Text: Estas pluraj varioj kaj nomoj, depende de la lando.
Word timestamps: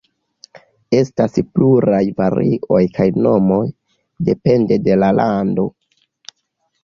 Estas 0.99 1.35
pluraj 1.57 1.99
varioj 2.21 2.79
kaj 2.95 3.05
nomoj, 3.25 3.61
depende 4.31 4.79
de 4.87 4.95
la 5.03 5.11
lando. 5.21 5.67